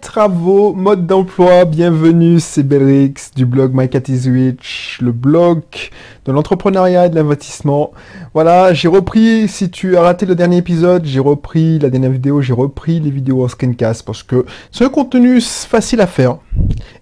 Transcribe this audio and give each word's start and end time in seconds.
travaux, 0.00 0.74
mode 0.74 1.06
d'emploi, 1.06 1.64
bienvenue, 1.64 2.40
c'est 2.40 2.64
Belrix 2.64 3.30
du 3.36 3.46
blog 3.46 3.70
My 3.72 3.88
Cat 3.88 4.02
is 4.08 4.28
le 5.00 5.12
blog 5.12 5.62
de 6.24 6.32
l'entrepreneuriat 6.32 7.06
et 7.06 7.10
de 7.10 7.14
l'investissement. 7.14 7.92
Voilà, 8.34 8.74
j'ai 8.74 8.88
repris, 8.88 9.46
si 9.46 9.70
tu 9.70 9.96
as 9.96 10.02
raté 10.02 10.26
le 10.26 10.34
dernier 10.34 10.56
épisode, 10.56 11.04
j'ai 11.04 11.20
repris 11.20 11.78
la 11.78 11.90
dernière 11.90 12.10
vidéo, 12.10 12.40
j'ai 12.42 12.52
repris 12.52 12.98
les 12.98 13.10
vidéos 13.10 13.44
en 13.44 13.48
screencast 13.48 14.04
parce 14.04 14.24
que 14.24 14.44
c'est 14.72 14.84
un 14.84 14.88
contenu 14.88 15.40
facile 15.40 16.00
à 16.00 16.08
faire. 16.08 16.38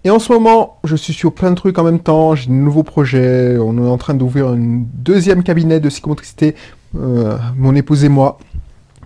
Et 0.03 0.11
en 0.11 0.19
ce 0.19 0.31
moment, 0.31 0.77
je 0.83 0.95
suis 0.95 1.13
sur 1.13 1.33
plein 1.33 1.49
de 1.49 1.55
trucs 1.55 1.79
en 1.79 1.83
même 1.83 1.99
temps, 1.99 2.35
j'ai 2.35 2.47
de 2.47 2.53
nouveaux 2.53 2.83
projets, 2.83 3.57
on 3.57 3.75
est 3.83 3.89
en 3.89 3.97
train 3.97 4.13
d'ouvrir 4.13 4.49
un 4.49 4.83
deuxième 4.93 5.41
cabinet 5.41 5.79
de 5.79 5.89
psychomotricité, 5.89 6.53
euh, 6.95 7.37
mon 7.57 7.75
épouse 7.75 8.03
et 8.03 8.09
moi. 8.09 8.37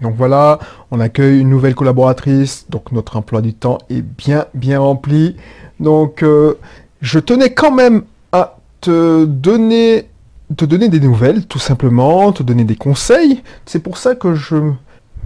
Donc 0.01 0.15
voilà, 0.15 0.59
on 0.89 0.99
accueille 0.99 1.39
une 1.39 1.49
nouvelle 1.49 1.75
collaboratrice, 1.75 2.65
donc 2.69 2.91
notre 2.91 3.17
emploi 3.17 3.41
du 3.41 3.53
temps 3.53 3.77
est 3.89 4.01
bien 4.01 4.45
bien 4.53 4.79
rempli. 4.79 5.35
Donc 5.79 6.23
euh, 6.23 6.55
je 7.01 7.19
tenais 7.19 7.53
quand 7.53 7.71
même 7.71 8.03
à 8.31 8.57
te 8.81 9.25
donner 9.25 10.07
des 10.49 10.99
nouvelles, 10.99 11.45
tout 11.45 11.59
simplement, 11.59 12.31
te 12.31 12.43
donner 12.43 12.63
des 12.63 12.75
conseils. 12.75 13.43
C'est 13.65 13.79
pour 13.79 13.97
ça 13.97 14.15
que 14.15 14.33
je 14.33 14.57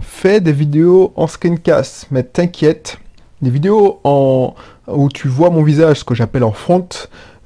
fais 0.00 0.40
des 0.40 0.52
vidéos 0.52 1.12
en 1.16 1.26
screencast. 1.26 2.08
Mais 2.10 2.22
t'inquiète, 2.22 2.98
les 3.42 3.50
vidéos 3.50 4.00
en, 4.04 4.54
où 4.88 5.08
tu 5.08 5.28
vois 5.28 5.50
mon 5.50 5.62
visage, 5.62 6.00
ce 6.00 6.04
que 6.04 6.14
j'appelle 6.14 6.44
en 6.44 6.52
front, 6.52 6.88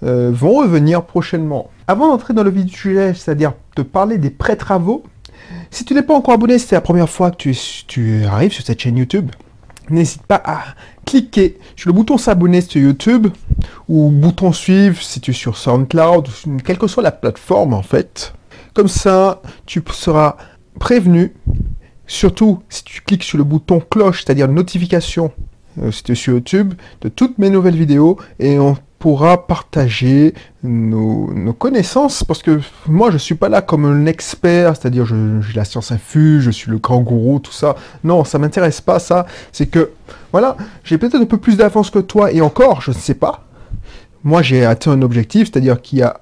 euh, 0.02 0.30
vont 0.32 0.54
revenir 0.54 1.02
prochainement. 1.02 1.70
Avant 1.86 2.08
d'entrer 2.08 2.34
dans 2.34 2.42
le 2.42 2.50
vif 2.50 2.64
du 2.64 2.74
sujet, 2.74 3.14
c'est-à-dire 3.14 3.52
te 3.74 3.82
parler 3.82 4.18
des 4.18 4.30
pré-travaux, 4.30 5.04
si 5.70 5.84
tu 5.84 5.94
n'es 5.94 6.02
pas 6.02 6.14
encore 6.14 6.34
abonné, 6.34 6.58
c'est 6.58 6.74
la 6.74 6.80
première 6.80 7.08
fois 7.08 7.30
que 7.30 7.36
tu, 7.36 7.56
tu 7.86 8.24
arrives 8.24 8.52
sur 8.52 8.64
cette 8.64 8.80
chaîne 8.80 8.96
YouTube, 8.96 9.30
n'hésite 9.88 10.22
pas 10.22 10.40
à 10.44 10.60
cliquer 11.04 11.58
sur 11.76 11.88
le 11.88 11.92
bouton 11.92 12.18
s'abonner 12.18 12.60
sur 12.60 12.80
YouTube 12.80 13.28
ou 13.88 14.10
bouton 14.10 14.52
suivre 14.52 15.00
si 15.02 15.20
tu 15.20 15.32
es 15.32 15.34
sur 15.34 15.56
SoundCloud, 15.56 16.28
quelle 16.64 16.78
que 16.78 16.86
soit 16.86 17.02
la 17.02 17.12
plateforme 17.12 17.74
en 17.74 17.82
fait. 17.82 18.32
Comme 18.74 18.88
ça, 18.88 19.42
tu 19.66 19.82
seras 19.92 20.36
prévenu, 20.78 21.34
surtout 22.06 22.62
si 22.68 22.84
tu 22.84 23.02
cliques 23.02 23.24
sur 23.24 23.38
le 23.38 23.44
bouton 23.44 23.80
cloche, 23.80 24.24
c'est-à-dire 24.24 24.48
notification 24.48 25.32
euh, 25.82 25.90
si 25.90 26.02
tu 26.02 26.12
es 26.12 26.14
sur 26.14 26.34
YouTube, 26.34 26.74
de 27.00 27.08
toutes 27.08 27.38
mes 27.38 27.50
nouvelles 27.50 27.76
vidéos 27.76 28.18
et 28.38 28.58
on 28.58 28.76
pourra 29.00 29.46
partager 29.46 30.34
nos, 30.62 31.54
connaissances, 31.58 32.22
parce 32.22 32.42
que 32.42 32.60
moi 32.86 33.10
je 33.10 33.16
suis 33.16 33.34
pas 33.34 33.48
là 33.48 33.62
comme 33.62 33.86
un 33.86 34.04
expert, 34.04 34.76
c'est-à-dire 34.76 35.06
j'ai 35.06 35.54
la 35.54 35.64
science 35.64 35.90
infuse, 35.90 36.42
je 36.42 36.50
suis 36.50 36.70
le 36.70 36.76
grand 36.76 37.00
gourou, 37.00 37.40
tout 37.40 37.50
ça. 37.50 37.76
Non, 38.04 38.24
ça 38.24 38.38
m'intéresse 38.38 38.82
pas 38.82 38.98
ça. 38.98 39.26
C'est 39.52 39.66
que, 39.66 39.90
voilà, 40.32 40.56
j'ai 40.84 40.98
peut-être 40.98 41.16
un 41.16 41.24
peu 41.24 41.38
plus 41.38 41.56
d'avance 41.56 41.88
que 41.88 41.98
toi, 41.98 42.30
et 42.30 42.42
encore, 42.42 42.82
je 42.82 42.90
ne 42.90 42.96
sais 42.96 43.14
pas. 43.14 43.46
Moi 44.22 44.42
j'ai 44.42 44.66
atteint 44.66 44.92
un 44.92 45.00
objectif, 45.00 45.50
c'est-à-dire 45.50 45.80
qu'il 45.80 46.00
y 46.00 46.02
a 46.02 46.20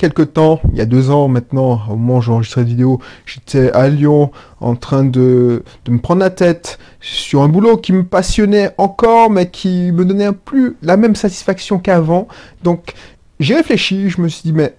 quelque 0.00 0.22
temps, 0.22 0.62
il 0.72 0.78
y 0.78 0.80
a 0.80 0.86
deux 0.86 1.10
ans 1.10 1.28
maintenant, 1.28 1.82
au 1.90 1.96
moment 1.96 2.16
où 2.16 2.22
j'enregistrais 2.22 2.62
cette 2.62 2.68
vidéo, 2.68 3.00
j'étais 3.26 3.70
à 3.72 3.88
Lyon 3.88 4.30
en 4.60 4.74
train 4.74 5.04
de, 5.04 5.62
me 5.86 5.98
prendre 5.98 6.20
la 6.20 6.30
tête 6.30 6.78
sur 7.00 7.42
un 7.42 7.48
boulot 7.48 7.76
qui 7.76 7.92
me 7.92 8.04
passionnait 8.04 8.70
encore, 8.78 9.28
mais 9.28 9.50
qui 9.50 9.92
me 9.92 10.06
donnait 10.06 10.32
plus 10.32 10.76
la 10.82 10.96
même 10.96 11.14
satisfaction 11.14 11.78
qu'avant. 11.78 12.28
Donc 12.64 12.94
j'ai 13.40 13.54
réfléchi, 13.54 14.08
je 14.08 14.22
me 14.22 14.28
suis 14.28 14.42
dit, 14.42 14.52
mais 14.54 14.74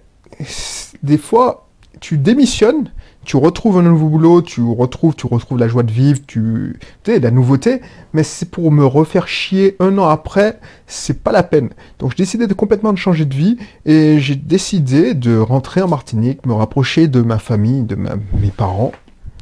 des 1.04 1.18
fois, 1.18 1.68
tu 2.00 2.18
démissionnes 2.18 2.90
tu 3.24 3.36
retrouves 3.36 3.78
un 3.78 3.82
nouveau 3.82 4.08
boulot, 4.08 4.42
tu 4.42 4.62
retrouves, 4.62 5.14
tu 5.14 5.26
retrouves 5.26 5.58
la 5.58 5.68
joie 5.68 5.82
de 5.82 5.92
vivre, 5.92 6.20
tu, 6.26 6.78
sais, 7.04 7.20
la 7.20 7.30
nouveauté, 7.30 7.80
mais 8.12 8.24
c'est 8.24 8.50
pour 8.50 8.72
me 8.72 8.84
refaire 8.84 9.28
chier 9.28 9.76
un 9.78 9.96
an 9.98 10.08
après, 10.08 10.58
c'est 10.86 11.22
pas 11.22 11.32
la 11.32 11.42
peine. 11.42 11.70
Donc 11.98 12.10
j'ai 12.10 12.24
décidé 12.24 12.46
de 12.46 12.54
complètement 12.54 12.92
de 12.92 12.98
changer 12.98 13.24
de 13.24 13.34
vie 13.34 13.58
et 13.86 14.18
j'ai 14.18 14.36
décidé 14.36 15.14
de 15.14 15.36
rentrer 15.38 15.82
en 15.82 15.88
Martinique, 15.88 16.44
me 16.46 16.54
rapprocher 16.54 17.08
de 17.08 17.22
ma 17.22 17.38
famille, 17.38 17.82
de 17.82 17.96
mes 17.96 18.50
parents, 18.56 18.92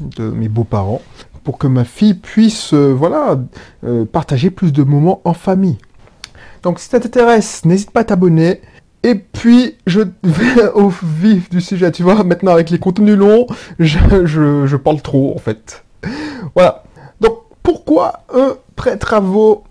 de 0.00 0.30
mes 0.30 0.48
beaux-parents, 0.48 1.00
pour 1.44 1.58
que 1.58 1.66
ma 1.66 1.84
fille 1.84 2.14
puisse, 2.14 2.74
euh, 2.74 2.92
voilà, 2.92 3.38
euh, 3.84 4.04
partager 4.04 4.50
plus 4.50 4.72
de 4.72 4.82
moments 4.82 5.20
en 5.24 5.32
famille. 5.32 5.78
Donc 6.62 6.78
si 6.78 6.88
ça 6.88 7.00
t'intéresse, 7.00 7.64
n'hésite 7.64 7.90
pas 7.90 8.00
à 8.00 8.04
t'abonner. 8.04 8.60
Et 9.02 9.14
puis, 9.14 9.76
je 9.86 10.00
vais 10.22 10.68
au 10.74 10.92
vif 11.02 11.48
du 11.50 11.60
sujet, 11.60 11.90
tu 11.90 12.02
vois, 12.02 12.22
maintenant 12.24 12.52
avec 12.52 12.70
les 12.70 12.78
contenus 12.78 13.16
longs, 13.16 13.46
je, 13.78 14.76
parle 14.76 15.00
trop 15.00 15.34
en 15.34 15.38
fait. 15.38 15.84
Voilà. 16.54 16.84
Donc, 17.20 17.38
pourquoi 17.62 18.24
un 18.32 18.56
prêt-travaux 18.76 19.64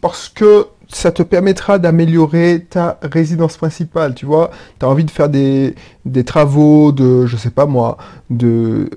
Parce 0.00 0.28
que 0.28 0.66
ça 0.88 1.10
te 1.10 1.22
permettra 1.22 1.78
d'améliorer 1.78 2.66
ta 2.70 2.98
résidence 3.02 3.56
principale, 3.56 4.14
tu 4.14 4.26
vois. 4.26 4.50
Tu 4.78 4.86
as 4.86 4.88
envie 4.88 5.04
de 5.04 5.10
faire 5.10 5.28
des, 5.28 5.74
des, 6.04 6.24
travaux 6.24 6.92
de, 6.92 7.26
je 7.26 7.36
sais 7.36 7.50
pas 7.50 7.66
moi, 7.66 7.98
de 8.30 8.88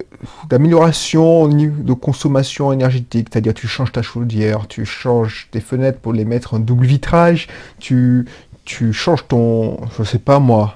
d'amélioration 0.50 1.48
de 1.48 1.94
consommation 1.94 2.72
énergétique, 2.72 3.28
c'est-à-dire 3.32 3.54
tu 3.54 3.68
changes 3.68 3.92
ta 3.92 4.02
chaudière, 4.02 4.68
tu 4.68 4.86
changes 4.86 5.48
tes 5.52 5.60
fenêtres 5.60 6.00
pour 6.00 6.14
les 6.14 6.26
mettre 6.26 6.56
en 6.56 6.60
double 6.60 6.86
vitrage, 6.86 7.48
tu, 7.80 8.26
tu 8.68 8.92
changes 8.92 9.26
ton, 9.26 9.78
je 9.98 10.04
sais 10.04 10.20
pas 10.20 10.40
moi, 10.40 10.76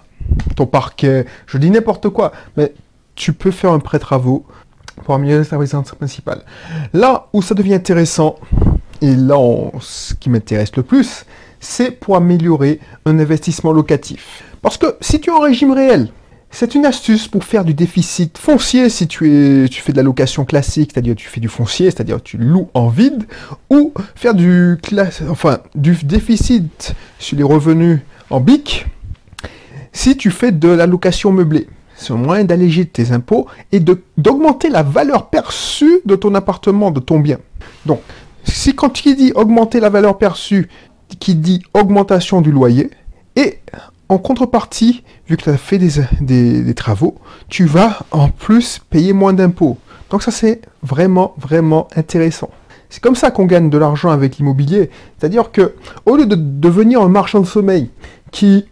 ton 0.56 0.66
parquet, 0.66 1.25
je 1.46 1.57
dis 1.57 1.69
n'importe 1.69 2.07
quoi, 2.07 2.31
mais 2.56 2.74
tu 3.16 3.34
peux 3.34 3.52
faire 3.52 3.74
un 3.74 3.79
prêt-travaux 3.79 4.46
pour 5.03 5.13
améliorer 5.13 5.46
ta 5.46 5.57
résidence 5.57 5.91
principale. 5.91 6.41
Là 6.94 7.28
où 7.34 7.41
ça 7.41 7.53
devient 7.53 7.74
intéressant, 7.74 8.38
et 9.02 9.13
là 9.13 9.38
ce 9.81 10.13
qui 10.13 10.29
m'intéresse 10.29 10.74
le 10.78 10.84
plus, 10.84 11.25
c'est 11.59 11.91
pour 11.91 12.16
améliorer 12.16 12.79
un 13.06 13.19
investissement 13.19 13.74
locatif. 13.74 14.44
Parce 14.62 14.78
que 14.78 14.96
si 15.02 15.19
tu 15.19 15.29
es 15.29 15.34
en 15.34 15.41
régime 15.41 15.72
réel, 15.72 16.08
c'est 16.52 16.76
une 16.76 16.86
astuce 16.86 17.28
pour 17.28 17.46
faire 17.46 17.64
du 17.64 17.74
déficit 17.74 18.38
foncier 18.38 18.90
si 18.90 19.08
tu, 19.08 19.32
es, 19.32 19.70
tu 19.70 19.82
fais 19.82 19.94
de 19.94 19.98
la 19.98 20.04
location 20.04 20.46
classique, 20.46 20.92
c'est-à-dire 20.94 21.16
tu 21.16 21.28
fais 21.28 21.40
du 21.40 21.48
foncier, 21.48 21.90
c'est-à-dire 21.90 22.22
tu 22.22 22.38
loues 22.38 22.70
en 22.74 22.90
vide, 22.90 23.24
ou 23.70 23.94
faire 24.16 24.34
du, 24.34 24.78
enfin, 25.30 25.60
du 25.76 25.96
déficit 26.04 26.94
sur 27.20 27.38
les 27.38 27.44
revenus 27.44 28.00
en 28.30 28.42
BIC 28.42 28.86
si 29.94 30.18
tu 30.18 30.32
fais 30.32 30.52
de 30.52 30.70
la 30.70 30.86
location 30.86 31.32
meublée. 31.32 31.68
C'est 31.96 32.14
un 32.14 32.18
moyen 32.18 32.44
d'alléger 32.44 32.86
tes 32.86 33.12
impôts 33.12 33.48
et 33.72 33.80
d'augmenter 34.18 34.70
la 34.70 34.84
valeur 34.84 35.30
perçue 35.30 36.02
de 36.06 36.16
ton 36.16 36.34
appartement, 36.36 36.92
de 36.92 37.00
ton 37.00 37.20
bien. 37.20 37.38
Donc, 37.86 38.02
si 38.44 38.74
quand 38.74 38.90
tu 38.90 39.16
dis 39.16 39.32
augmenter 39.36 39.80
la 39.80 39.90
valeur 39.90 40.18
perçue, 40.18 40.68
qui 41.20 41.36
dit 41.36 41.62
augmentation 41.74 42.42
du 42.42 42.52
loyer, 42.52 42.90
et 43.36 43.60
en 44.12 44.18
contrepartie, 44.18 45.06
vu 45.26 45.38
que 45.38 45.44
tu 45.44 45.50
as 45.50 45.58
fait 45.58 45.80
des, 45.80 46.74
travaux, 46.74 47.16
tu 47.48 47.64
vas 47.64 48.00
en 48.12 48.28
plus 48.28 48.82
payer 48.90 49.14
moins 49.14 49.32
d'impôts. 49.32 49.78
Donc 50.10 50.22
ça 50.22 50.32
c'est 50.32 50.60
vraiment 50.84 51.34
vraiment 51.38 51.88
intéressant. 51.96 52.50
C'est 52.90 53.02
comme 53.02 53.16
ça 53.16 53.32
qu'on 53.32 53.46
gagne 53.46 53.70
de 53.70 53.78
l'argent 53.78 54.10
avec 54.10 54.36
l'immobilier. 54.36 54.90
C'est-à-dire 55.18 55.54
que 55.54 55.76
au 56.06 56.18
lieu 56.18 56.26
de 56.26 56.36
devenir 56.36 57.02
un 57.02 57.08
marchand 57.08 57.40
de 57.40 57.46
sommeil 57.46 57.90
qui, 58.32 58.66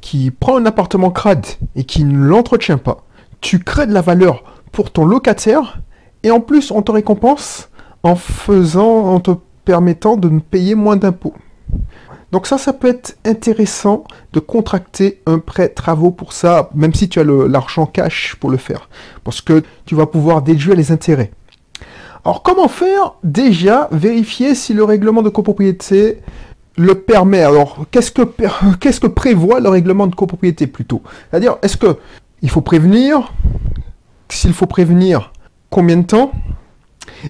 qui 0.00 0.30
prend 0.30 0.56
un 0.56 0.66
appartement 0.66 1.10
crade 1.10 1.44
et 1.74 1.82
qui 1.82 2.04
ne 2.04 2.16
l'entretient 2.16 2.78
pas, 2.78 3.02
tu 3.40 3.58
crées 3.58 3.88
de 3.88 3.92
la 3.92 4.02
valeur 4.02 4.44
pour 4.70 4.92
ton 4.92 5.04
locataire 5.04 5.80
et 6.22 6.30
en 6.30 6.38
plus 6.38 6.70
on 6.70 6.80
te 6.80 6.92
récompense 6.92 7.70
en 8.04 8.14
faisant, 8.14 9.12
en 9.12 9.18
te 9.18 9.32
permettant 9.64 10.16
de 10.16 10.28
payer 10.38 10.76
moins 10.76 10.96
d'impôts. 10.96 11.34
Donc 12.36 12.46
ça, 12.46 12.58
ça 12.58 12.74
peut 12.74 12.88
être 12.88 13.16
intéressant 13.24 14.04
de 14.34 14.40
contracter 14.40 15.22
un 15.24 15.38
prêt 15.38 15.70
travaux 15.70 16.10
pour 16.10 16.34
ça, 16.34 16.68
même 16.74 16.92
si 16.92 17.08
tu 17.08 17.18
as 17.18 17.24
l'argent 17.24 17.86
cash 17.86 18.36
pour 18.38 18.50
le 18.50 18.58
faire, 18.58 18.90
parce 19.24 19.40
que 19.40 19.62
tu 19.86 19.94
vas 19.94 20.04
pouvoir 20.04 20.42
déduire 20.42 20.76
les 20.76 20.92
intérêts. 20.92 21.30
Alors 22.26 22.42
comment 22.42 22.68
faire 22.68 23.14
Déjà, 23.24 23.88
vérifier 23.90 24.54
si 24.54 24.74
le 24.74 24.84
règlement 24.84 25.22
de 25.22 25.30
copropriété 25.30 26.18
le 26.76 26.96
permet? 26.96 27.40
Alors 27.40 27.86
qu'est-ce 27.90 28.10
que, 28.10 29.06
prévoit 29.06 29.60
le 29.60 29.70
règlement 29.70 30.06
de 30.06 30.14
copropriété 30.14 30.66
plutôt? 30.66 31.00
C'est-à-dire, 31.30 31.56
est-ce 31.62 31.78
que 31.78 31.96
il 32.42 32.50
faut 32.50 32.60
prévenir? 32.60 33.32
S'il 34.28 34.52
faut 34.52 34.66
prévenir, 34.66 35.32
combien 35.70 35.96
de 35.96 36.02
temps? 36.04 36.32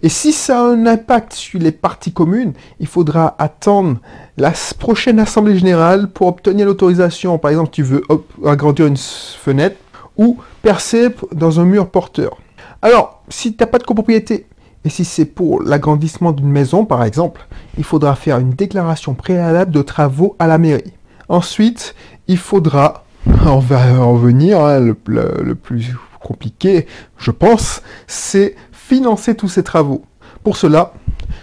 Et 0.03 0.09
si 0.09 0.33
ça 0.33 0.61
a 0.61 0.63
un 0.63 0.87
impact 0.87 1.33
sur 1.33 1.61
les 1.61 1.73
parties 1.73 2.13
communes, 2.13 2.53
il 2.81 2.87
faudra 2.87 3.35
attendre 3.39 3.99
la 4.37 4.53
prochaine 4.79 5.19
Assemblée 5.19 5.59
Générale 5.59 6.09
pour 6.09 6.29
obtenir 6.29 6.67
l'autorisation. 6.67 7.39
Par 7.39 7.51
exemple, 7.51 7.71
tu 7.71 7.83
veux 7.83 8.03
agrandir 8.45 8.87
une 8.87 8.97
fenêtre 8.97 9.77
ou 10.17 10.39
percer 10.63 11.09
dans 11.33 11.61
un 11.61 11.65
mur 11.65 11.89
porteur. 11.89 12.37
Alors, 12.83 13.23
si 13.29 13.55
tu 13.55 13.63
n'as 13.63 13.67
pas 13.67 13.79
de 13.79 13.85
copropriété, 13.85 14.47
et 14.85 14.89
si 14.89 15.05
c'est 15.05 15.25
pour 15.25 15.63
l'agrandissement 15.63 16.33
d'une 16.33 16.49
maison, 16.49 16.85
par 16.85 17.03
exemple, 17.03 17.47
il 17.77 17.85
faudra 17.85 18.15
faire 18.15 18.39
une 18.39 18.51
déclaration 18.51 19.15
préalable 19.15 19.73
de 19.73 19.83
travaux 19.83 20.37
à 20.39 20.47
la 20.47 20.59
mairie. 20.59 20.93
Ensuite, 21.29 21.95
il 22.29 22.39
faudra, 22.39 23.05
on 23.47 23.59
va 23.59 24.01
en 24.01 24.15
venir, 24.15 24.61
hein, 24.61 24.79
le 24.79 25.55
plus 25.55 25.97
compliqué, 26.21 26.87
je 27.19 27.31
pense, 27.31 27.83
c'est 28.07 28.55
financer 28.89 29.35
tous 29.35 29.49
ces 29.49 29.65
travaux. 29.65 30.05
Pour 30.45 30.57
cela, 30.57 30.93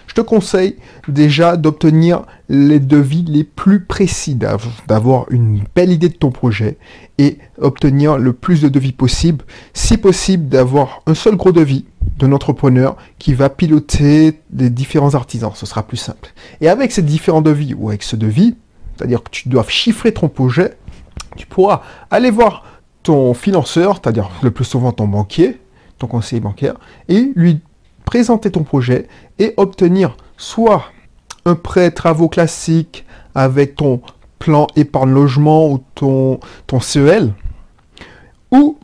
je 0.06 0.14
te 0.14 0.22
conseille 0.22 0.76
déjà 1.08 1.56
d'obtenir 1.58 2.22
les 2.48 2.80
devis 2.80 3.22
les 3.22 3.44
plus 3.44 3.84
précis, 3.84 4.38
d'avoir 4.88 5.26
une 5.30 5.62
belle 5.74 5.90
idée 5.90 6.08
de 6.08 6.14
ton 6.14 6.30
projet 6.30 6.78
et 7.18 7.38
obtenir 7.60 8.16
le 8.16 8.32
plus 8.32 8.62
de 8.62 8.68
devis 8.68 8.92
possible. 8.92 9.44
Si 9.74 9.98
possible, 9.98 10.48
d'avoir 10.48 11.02
un 11.06 11.14
seul 11.14 11.36
gros 11.36 11.52
devis 11.52 11.84
d'un 12.18 12.32
entrepreneur 12.32 12.96
qui 13.18 13.34
va 13.34 13.50
piloter 13.50 14.40
des 14.50 14.70
différents 14.70 15.14
artisans. 15.14 15.52
Ce 15.54 15.66
sera 15.66 15.82
plus 15.82 15.96
simple. 15.98 16.32
Et 16.62 16.68
avec 16.68 16.92
ces 16.92 17.02
différents 17.02 17.42
devis 17.42 17.74
ou 17.74 17.88
avec 17.88 18.04
ce 18.04 18.16
devis, 18.16 18.54
c'est-à-dire 18.96 19.22
que 19.22 19.30
tu 19.30 19.50
dois 19.50 19.64
chiffrer 19.68 20.14
ton 20.14 20.28
projet, 20.28 20.78
tu 21.36 21.46
pourras 21.46 21.82
aller 22.10 22.30
voir 22.30 22.64
ton 23.02 23.34
financeur, 23.34 23.96
c'est-à-dire 23.96 24.30
le 24.42 24.50
plus 24.50 24.64
souvent 24.64 24.92
ton 24.92 25.08
banquier, 25.08 25.58
ton 25.98 26.06
conseiller 26.06 26.40
bancaire, 26.40 26.74
et 27.08 27.32
lui 27.34 27.60
présenter 28.04 28.50
ton 28.50 28.62
projet 28.62 29.08
et 29.38 29.54
obtenir 29.56 30.16
soit 30.36 30.84
un 31.44 31.54
prêt 31.54 31.90
travaux 31.90 32.28
classique 32.28 33.04
avec 33.34 33.76
ton 33.76 34.00
plan 34.38 34.66
épargne 34.76 35.12
logement 35.12 35.70
ou 35.70 35.82
ton, 35.94 36.40
ton 36.66 36.80
CEL, 36.80 37.32
ou 38.50 38.78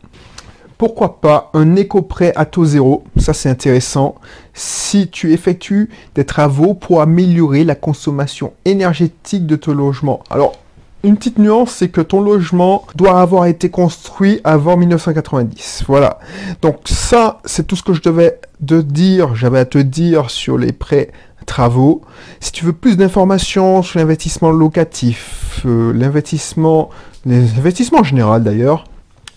pourquoi 0.77 1.21
pas 1.21 1.51
un 1.53 1.75
éco-prêt 1.75 2.33
à 2.35 2.45
taux 2.45 2.65
zéro, 2.65 3.03
ça 3.15 3.33
c'est 3.33 3.49
intéressant, 3.49 4.15
si 4.55 5.09
tu 5.09 5.31
effectues 5.31 5.89
des 6.15 6.25
travaux 6.25 6.73
pour 6.73 7.01
améliorer 7.01 7.63
la 7.63 7.75
consommation 7.75 8.53
énergétique 8.65 9.45
de 9.45 9.55
ton 9.55 9.75
logement. 9.75 10.21
Alors, 10.31 10.53
une 11.03 11.17
petite 11.17 11.39
nuance, 11.39 11.71
c'est 11.71 11.89
que 11.89 12.01
ton 12.01 12.21
logement 12.21 12.85
doit 12.95 13.19
avoir 13.19 13.45
été 13.45 13.69
construit 13.69 14.39
avant 14.43 14.77
1990. 14.77 15.83
Voilà. 15.87 16.19
Donc 16.61 16.81
ça, 16.85 17.41
c'est 17.45 17.65
tout 17.65 17.75
ce 17.75 17.83
que 17.83 17.93
je 17.93 18.01
devais 18.01 18.39
te 18.65 18.81
dire, 18.81 19.35
j'avais 19.35 19.59
à 19.59 19.65
te 19.65 19.79
dire 19.79 20.29
sur 20.29 20.57
les 20.57 20.71
prêts 20.71 21.11
travaux. 21.45 22.01
Si 22.39 22.51
tu 22.51 22.65
veux 22.65 22.73
plus 22.73 22.97
d'informations 22.97 23.81
sur 23.81 23.99
l'investissement 23.99 24.51
locatif, 24.51 25.61
euh, 25.65 25.91
l'investissement, 25.93 26.89
les 27.25 27.57
investissements 27.57 27.99
en 27.99 28.03
général 28.03 28.43
d'ailleurs, 28.43 28.85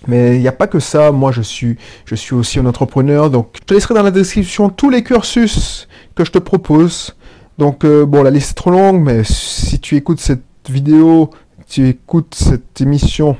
mais 0.07 0.37
il 0.37 0.41
n'y 0.41 0.49
a 0.49 0.53
pas 0.53 0.67
que 0.67 0.81
ça, 0.81 1.13
moi 1.13 1.33
je 1.33 1.41
suis, 1.41 1.79
je 2.05 2.15
suis 2.15 2.35
aussi 2.35 2.59
un 2.59 2.67
entrepreneur, 2.67 3.31
donc 3.31 3.49
je 3.55 3.61
te 3.65 3.75
laisserai 3.75 3.95
dans 3.95 4.03
la 4.03 4.11
description 4.11 4.69
tous 4.69 4.91
les 4.91 5.03
cursus 5.03 5.89
que 6.15 6.25
je 6.25 6.31
te 6.31 6.39
propose. 6.39 7.17
Donc 7.59 7.85
euh, 7.85 8.05
bon, 8.05 8.23
la 8.23 8.31
liste 8.31 8.51
est 8.51 8.55
trop 8.55 8.71
longue, 8.71 9.03
mais 9.03 9.23
si 9.25 9.79
tu 9.79 9.97
écoutes 9.97 10.21
cette 10.21 10.43
vidéo 10.69 11.31
tu 11.69 11.89
écoutes 11.89 12.35
cette 12.35 12.81
émission, 12.81 13.37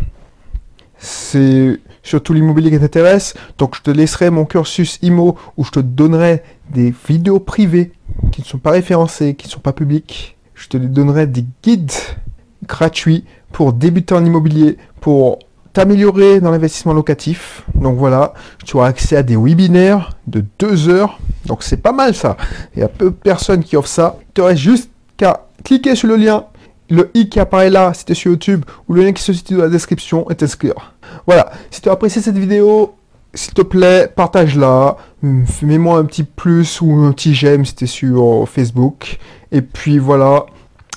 c'est 0.99 1.81
surtout 2.03 2.33
l'immobilier 2.33 2.71
qui 2.71 2.79
t'intéresse. 2.79 3.35
Donc 3.59 3.77
je 3.77 3.83
te 3.83 3.91
laisserai 3.91 4.31
mon 4.31 4.45
cursus 4.45 4.99
IMO 5.03 5.37
où 5.57 5.65
je 5.65 5.71
te 5.71 5.81
donnerai 5.81 6.43
des 6.71 6.95
vidéos 7.09 7.41
privées 7.41 7.93
qui 8.33 8.43
ne 8.43 8.47
sont 8.47 8.59
pas 8.59 8.71
référencées, 8.71 9.35
qui 9.35 9.49
ne 9.49 9.53
sont 9.53 9.61
pas 9.61 9.73
publiques. 9.73 10.37
Je 10.55 10.69
te 10.69 10.77
donnerai 10.77 11.27
des 11.27 11.45
guides 11.63 11.93
gratuits 12.67 13.25
pour 13.53 13.73
débuter 13.73 14.15
en 14.15 14.25
immobilier, 14.25 14.79
pour 15.01 15.39
t'améliorer 15.73 16.41
dans 16.41 16.51
l'investissement 16.51 16.93
locatif. 16.93 17.65
Donc 17.75 17.99
voilà, 17.99 18.33
tu 18.65 18.77
auras 18.77 18.89
accès 18.89 19.17
à 19.17 19.23
des 19.23 19.37
webinaires 19.37 20.17
de 20.27 20.45
deux 20.59 20.89
heures. 20.89 21.19
Donc 21.47 21.63
c'est 21.63 21.77
pas 21.77 21.93
mal 21.93 22.15
ça. 22.15 22.37
Il 22.75 22.81
y 22.81 22.83
a 22.83 22.89
peu 22.89 23.07
de 23.07 23.11
personnes 23.11 23.65
qui 23.65 23.77
offrent 23.77 23.89
ça. 23.89 24.17
Tu 24.33 24.41
aurais 24.41 24.57
juste 24.57 24.91
qu'à 25.17 25.47
cliquer 25.65 25.97
sur 25.97 26.09
le 26.09 26.17
lien 26.17 26.45
le 26.91 27.11
i 27.15 27.29
qui 27.29 27.41
apparaît 27.41 27.71
là, 27.71 27.93
si 27.95 28.05
tu 28.05 28.15
sur 28.15 28.31
YouTube, 28.31 28.65
ou 28.89 28.95
le 28.95 29.03
lien 29.03 29.13
qui 29.13 29.23
se 29.23 29.33
situe 29.33 29.55
dans 29.55 29.63
la 29.63 29.69
description, 29.69 30.31
et 30.31 30.35
t'inscrire. 30.35 30.95
Voilà, 31.27 31.53
si 31.71 31.81
tu 31.81 31.89
as 31.89 31.93
apprécié 31.93 32.21
cette 32.21 32.39
vidéo, 32.39 32.95
s'il 33.35 33.55
te 33.55 33.63
plaît, 33.63 34.11
partage-la, 34.15 34.97
mets-moi 35.23 35.99
un 35.99 36.05
petit 36.05 36.25
plus 36.25 36.81
ou 36.81 36.93
un 36.93 37.13
petit 37.13 37.35
j'aime 37.35 37.65
si 37.65 37.75
tu 37.75 37.85
es 37.85 37.87
sur 37.87 38.49
Facebook. 38.49 39.19
Et 39.51 39.63
puis 39.63 39.99
voilà, 39.99 40.47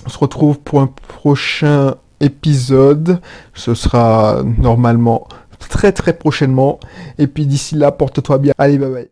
on 0.06 0.10
se 0.10 0.18
retrouve 0.18 0.60
pour 0.60 0.82
un 0.82 0.88
prochain 1.08 1.96
épisode. 2.20 3.20
Ce 3.54 3.74
sera 3.74 4.42
normalement 4.58 5.28
très 5.70 5.92
très 5.92 6.14
prochainement. 6.14 6.80
Et 7.18 7.28
puis 7.28 7.46
d'ici 7.46 7.76
là, 7.76 7.92
porte-toi 7.92 8.38
bien. 8.38 8.54
Allez, 8.58 8.78
bye 8.78 8.90
bye. 8.90 9.06